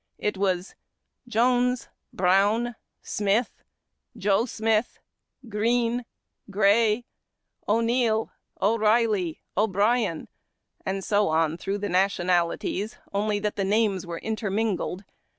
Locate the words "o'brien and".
9.55-11.03